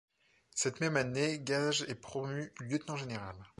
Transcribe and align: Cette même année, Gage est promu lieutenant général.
Cette 0.55 0.79
même 0.81 0.97
année, 0.97 1.39
Gage 1.41 1.83
est 1.83 1.93
promu 1.93 2.51
lieutenant 2.59 2.95
général. 2.95 3.35